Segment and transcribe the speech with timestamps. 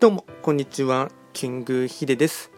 [0.00, 1.10] どうもこんにちは。
[1.34, 2.50] キングヒデです。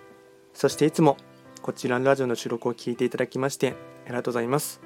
[0.54, 1.16] そしていつも
[1.60, 3.74] こちらのラジオの収録を聞いていただきまして
[4.06, 4.80] ありがとうございます。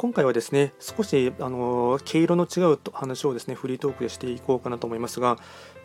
[0.00, 5.36] 今回はですね少しあの毛色の違う話をですねフリートークでしていこうかなと思いますが、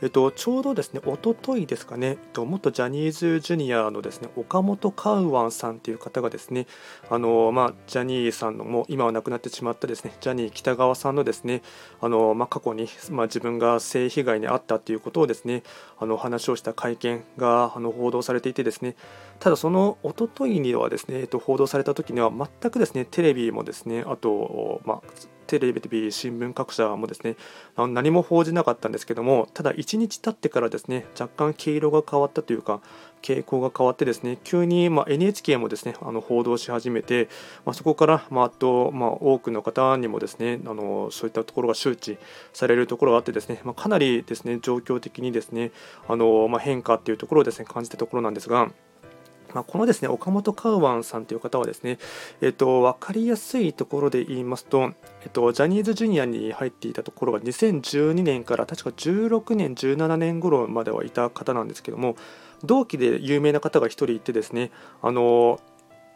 [0.02, 6.66] えっと、ちょうどですね一昨日ですかね、えっと、元ジャニーズジュニアのですね岡本カウアンさんという方がですね
[7.10, 11.62] あの、まあ、ジャニーさんのもう今は亡くなってしまったですねジャニー喜多川さんのですね
[12.00, 15.64] あの、まあ、過去に、まあ、自分が性被害に遭ったということをですね
[16.00, 18.96] あの話をした会見があの報道されていてですね
[19.40, 25.02] ただその一昨日にはですね、えっと、報道された時には全くですねテレビもですねあと、まあ、
[25.46, 27.36] テレビ、新聞各社もですね
[27.78, 32.82] 何も報じなかったんですけどもただ1日経ってからですね若干毛色が変わったというか
[33.22, 37.30] 傾向が変わってですね急にま NHK もですねあの報道し始めて、
[37.66, 42.18] まあ、そこから、まあ、と、まあ、多くの方にもですねあのそういったところが周知
[42.54, 45.72] されるところがあってですね、まかなりですね状況的にですね
[46.08, 48.72] あの、ま変化っていうところをですね感じたところなんですが。
[49.56, 51.98] まあ、このですね岡本カウアンさんという方はですね、
[52.42, 54.92] えっと、分かりやすいところで言いますと、
[55.24, 62.18] えっと、ジャニーズジュニアに入っていたところが2012年から確か16年、17年頃まではいた方なんですけども、
[62.66, 65.62] 同期で有名な方が1人いてですね、あの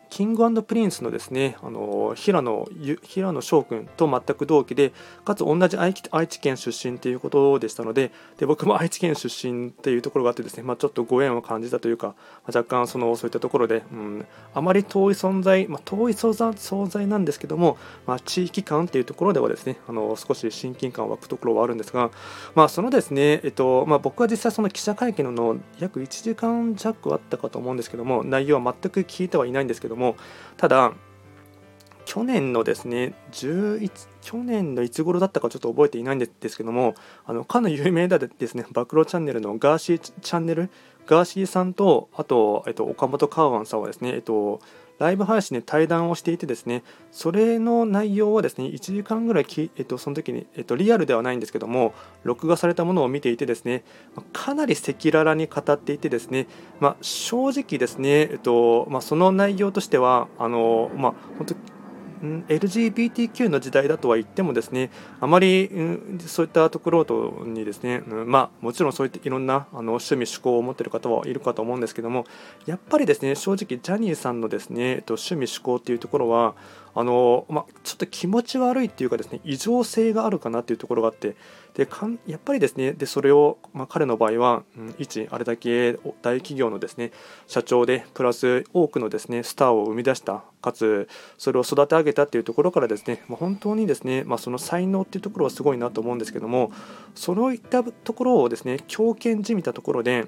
[0.10, 2.68] キングプリンスのですねあの平野
[3.04, 4.92] 平野翔君と全く同期で
[5.24, 12.14] かつ同じ愛知県出身ということでしたのでで僕も愛知県出身というところがあってですね、まあ、ちょっとご縁を感じたというか、ま
[12.54, 22.10] あ、若干そのそういったところで、うん、あまり遠い存在、まあ、遠い存在なんですけども、まあ、地域感というところではですねあの少し親近感を湧くところはあるんですが、
[22.56, 30.16] まあ、そのですね、えっとまあ、僕は実際その記者会見の約1時間弱あったかと思うんですけども内容は全く聞いてはいないんですけどもも
[30.58, 30.94] ただ
[32.06, 40.72] 去年のですね11去年のいつ頃だったかちょっと覚えていないんですけどもあのかの有名なですね暴露チャンネルのガーシーチャンネル
[41.06, 44.60] ガーシーさんとあと、えっと、岡本カーワンさんはですね、えっと、
[45.00, 51.94] ライブ配信で対談をしていてですねそれの内容はですね1時間ぐらいき、えっと、その時に、えっと、リアルではないんですけども
[52.24, 53.84] 録画されたものを見ていてですね
[54.34, 56.48] かなり赤裸々に語っていてですね、
[56.80, 61.56] まあ、正直ですね、えっとまあ、その内容としてはあの、まあ、本当
[62.22, 65.70] LGBTQ の時代だとは言ってもですねあまり、
[66.26, 72.26] そういったところとにですね、まあもちろんそういったいろんなあの趣味趣向を持っている方はいるかと思うんですけども
[72.66, 76.56] やっぱりですね正直ジャニーさんのですね、えっと、趣味趣向っていうところは
[76.94, 81.36] あの、まあ、ちょっと気持ち悪いっていうかですね異常性があるかなっていうところがあって
[81.76, 87.12] でかんやっぱりですねでそれを、まあ、彼の場合は、うん、一あれだけ大企業のですね
[87.48, 91.08] 社長でプラス多くのですねスターを生み出したかつ
[91.38, 96.72] それを育て上げたっていうところからですね、まあ、本当にですね、まあ、その才能っていうところはすごいなと思うんですけども
[97.16, 100.26] そういったところをですね強権じみたところで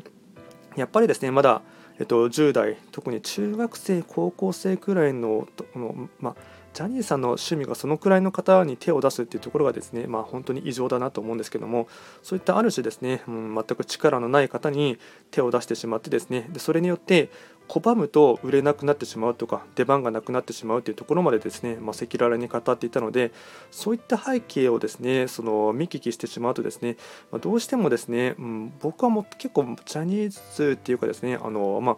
[0.76, 1.62] やっぱりですねまだ
[2.00, 6.36] えっと、10代特に中学生高校生くらいのの、ま、
[6.74, 11.88] ジャニーさんの趣味がそのくらいの方に手を出すっていうところがですね、まあ、本当に異常だなと思うんですけども
[12.24, 14.98] そういったある種ですね、うん、全く力のない方に
[15.32, 17.30] 手を出してしまってですねでそれによって
[17.72, 23.32] 拒むと売れなくなってしまうとか出番がなくなってしまうというところまでですね、ま、赤裸々に語っていたので
[23.72, 26.98] そういった背景をですねその見聞きしてしまうとですね、
[27.32, 31.98] ま、どうしてもですね、うん、僕はもう結構ジャニーズっていうかですねあの、まあ、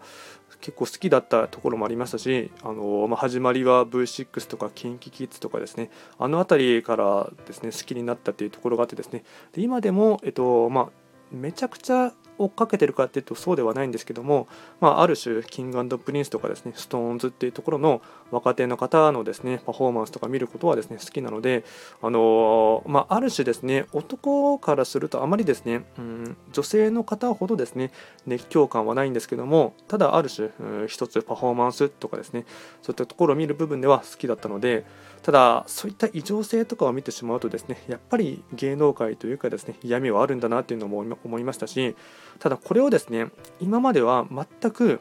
[0.61, 9.23] 結構好きだったところもありましたしあの、まあ、始まりは V6 とか KinKiKids とかですねあの辺りからですね好きになったっていうところがあってですね
[9.53, 10.89] で今でも、えっとまあ、
[11.31, 14.47] めちゃくちゃ追っかけてるかっていうとそうではないんですけども、
[14.79, 18.01] まあ、ある種キングプリンスとかですね SixTONES っていうところの
[18.31, 21.63] 若手の方のですねパフォーマンスとか見ることはですね好きなので
[22.01, 27.91] あのまあ、ある種ですね男からするとあまりですね、うん、女性の方ほどですね
[28.25, 32.45] 熱狂感はないんですけどもただある種、うん、一つパフォーマンスとかですね
[32.81, 34.85] そういったところを見る部分では好きだったので
[35.23, 41.95] ただそういった異常性とかを見てしまうとですねやっぱり芸能界というかですね嫌味はあるんだなっていうのも思いましたし
[42.39, 43.27] ただこれをですね
[43.59, 44.99] 今までは全く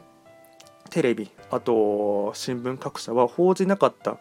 [0.89, 4.17] テレビあと新聞各社は報じなかった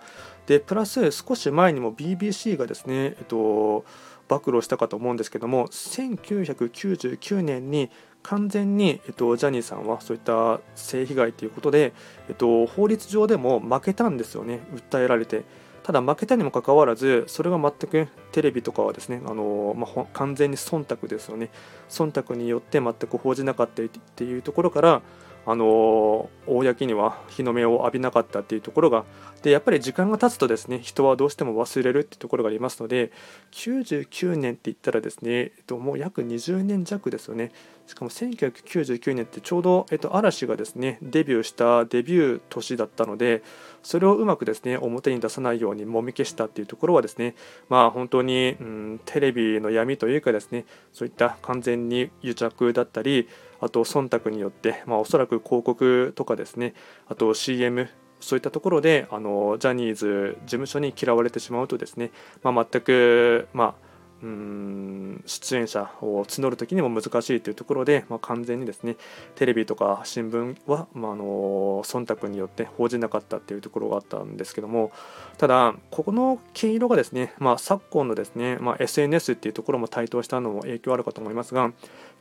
[0.47, 3.85] でプラス少し前にも BBC がですね、えっと、
[4.29, 7.91] 暴露したかと思うんですけども1999年に
[8.23, 11.93] 完全に、えっと、ジャニーさんはそういった性被害ということで、
[12.29, 15.45] えっと、法律上でも負けたんですよね訴えられて。
[15.83, 21.51] ただ負けたにもかかわらずそれが全くテレビとかはですねあの、まあ、完全に忖度ですよね。
[21.89, 25.03] 忖度によって全く報じなかったっていうところから
[25.45, 29.05] あの公には日の目を浴びなかったっていうところが
[29.43, 33.11] でやっぱり時間が経つとですね人はどうしても忘れるっていうところがありますので
[33.51, 37.51] 99年って言ったらですね、えっと、もう約20年弱ですよね。
[37.87, 43.43] しかも1999年ってちょうど、えっと、嵐がですねデビューしたデビュー年だったので
[43.83, 47.35] それをうまくですね表に出さないようにもみ消したっていうところはですね
[47.69, 53.29] まあ本当に、うん、テレビの闇というかですねそういった完全に癒着だったり
[53.63, 56.75] あと忖度によって、まあ、おそらく広告とかですね
[57.09, 57.89] あと CM
[58.21, 62.11] そういったところであのジャニーズ事務所に嫌われてしまうとですね、
[62.43, 63.75] まあ、全く、まあ、
[64.23, 68.97] うん出演者を募る時にも難しいというところで、まあ、完全にですね
[69.35, 74.93] テレビとか新聞は、まあ、あの忖度によって報じなかったっいうところがあったんですけども
[75.39, 81.73] ただここの毛色がですね、まあ、昨今のですね、まあ、SNS っていうところも台頭したのも影響あるかと思いますが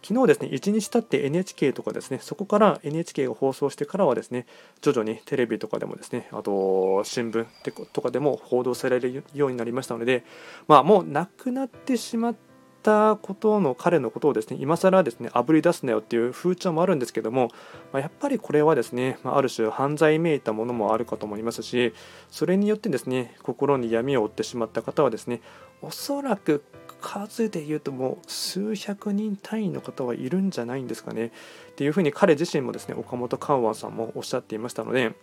[0.03, 4.45] 昨日ですね1日経って NHK とかですねそこから NHK が放送してからはですね
[4.81, 7.45] 徐々にテレビとかでもですねあと新聞
[7.93, 10.23] とかでも報道されるようになりましたので
[10.67, 12.35] まあもうなくなってしまっ
[12.81, 17.49] たことの彼のことをですね今更ですねあぶり出すなよっていう風潮もあるんですけども、
[17.93, 21.93] まあ、やっぱりこれはですね、まあ、ある種犯罪めいたものもあるかと思いますし
[22.31, 25.41] それによってですね心に闇を負ってしまった方はですね
[25.83, 26.63] おそらく
[27.01, 31.31] 数で言うともう数百人単位の方はいるんじゃないんですかね。
[31.71, 35.13] っていうふうに彼自身もですね岡本カウアンさんもおっしゃっていましたので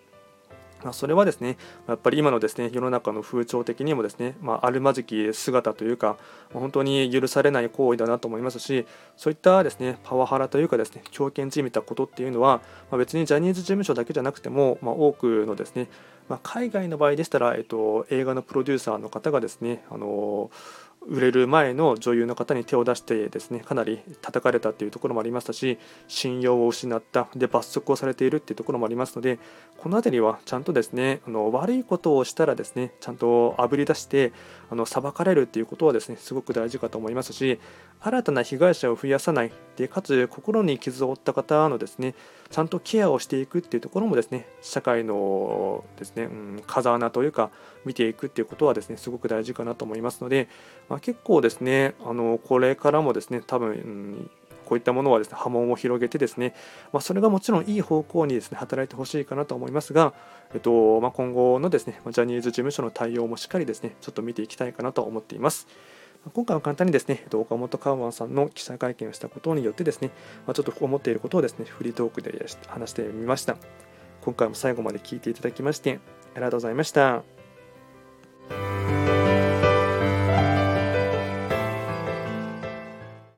[0.82, 1.56] まあ、それはですね
[1.88, 6.16] やっぱり今のですね世の中の風潮的にもですね、まあ、あるまじき姿というか
[6.52, 8.86] 本当に許されない行為だなと思いますし
[9.16, 12.60] そういったですねパワハラというかですね強権じみたことっていうのは、
[12.90, 15.88] まあ、別にジャニーズ事務所だけじゃなくても、まあ、多くのですね、
[16.28, 29.38] まあ、海外の場合でしたら、えっと、映画のプロデューサーの方がですねあのー売れる前の女優の方に手を出してですねかなり叩かれたっていうところもありましたし信用を失ったで罰則をされているっていうところもありますので
[29.78, 34.32] この辺りはちゃんとですねあの悪いことをしたらですねちゃんとあぶり出して
[34.70, 37.58] あの裁かれるっていうことはですねすごく大事かと思いますし
[38.00, 42.14] 新たな被害者を増やさないでかつ心に傷を負った方のですね
[42.50, 47.50] ちゃんとケアをしていくっていうところもですね社会のですね、うん、風穴というか
[47.88, 50.48] 見ていくっていうことはですねすごく大事かなと思いますので、
[50.88, 54.30] まあ、結構ですねあのこれからもですね多分、うん
[54.68, 56.54] こういったものはですね波紋を広げてですね、
[56.92, 60.12] まあ、それがもちろんいい方向にですね働いてほしいかなと思いますが、
[60.52, 65.66] えっとまあ、今後のですねジャニーズ事務所の対応もしっかりですねちょっと見ていきたいかなと思っています。
[66.34, 70.10] 今回は簡単にですね、岡本カウアンさんの記者会見をしたことによってですね、
[70.46, 73.56] まあ、ちょっと思っていることをですね、フリートークで話してみました。
[74.22, 76.00] 今回も最後まで聞いていただきまして、
[76.34, 77.37] ありがとうございました。